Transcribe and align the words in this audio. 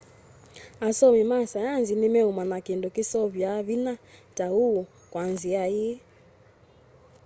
asomi 0.87 1.21
ma 1.29 1.39
saienzi 1.51 1.93
ni 1.97 2.07
meumanya 2.13 2.57
kindu 2.67 2.87
kiseovya 2.95 3.51
vinya 3.67 3.93
ta 4.35 4.45
uu 4.65 4.79
kwa 5.11 5.23
nzia 5.33 5.63
ii 5.83 5.95